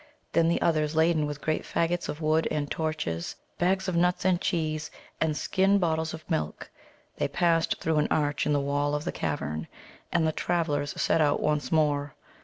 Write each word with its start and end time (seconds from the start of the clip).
Then, 0.33 0.47
the 0.49 0.59
others 0.63 0.95
laden 0.95 1.27
with 1.27 1.41
great 1.41 1.61
faggots 1.61 2.09
of 2.09 2.21
wood 2.21 2.47
and 2.49 2.71
torches, 2.71 3.35
bags 3.59 3.87
of 3.87 3.95
nuts 3.95 4.25
and 4.25 4.41
cheese, 4.41 4.89
and 5.19 5.37
skin 5.37 5.77
bottles 5.77 6.11
of 6.11 6.27
milk, 6.27 6.71
they 7.17 7.27
passed 7.27 7.79
through 7.79 7.97
an 7.97 8.07
arch 8.09 8.47
in 8.47 8.51
the 8.53 8.59
wall 8.59 8.95
of 8.95 9.03
the 9.03 9.11
cavern, 9.11 9.67
and 10.11 10.25
the 10.25 10.31
travellers 10.31 10.99
set 10.99 11.21
out 11.21 11.39
once 11.39 11.71
more. 11.71 12.15